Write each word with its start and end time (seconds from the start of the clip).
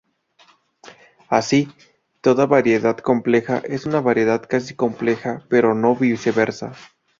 Así, 1.29 1.69
toda 2.21 2.47
variedad 2.47 2.97
compleja 2.97 3.59
es 3.59 3.85
una 3.85 4.01
variedad 4.01 4.41
casi 4.49 4.73
compleja, 4.73 5.45
pero 5.47 5.75
no 5.75 5.95
viceversa. 5.95 6.71